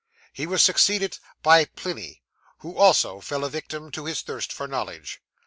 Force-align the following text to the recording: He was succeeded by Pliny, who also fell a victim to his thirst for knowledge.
He 0.33 0.47
was 0.47 0.63
succeeded 0.63 1.19
by 1.43 1.65
Pliny, 1.65 2.23
who 2.61 2.75
also 2.75 3.19
fell 3.21 3.43
a 3.45 3.51
victim 3.51 3.91
to 3.91 4.05
his 4.05 4.23
thirst 4.23 4.51
for 4.51 4.67
knowledge. 4.67 5.21